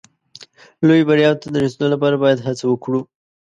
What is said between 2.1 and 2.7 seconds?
باید هڅه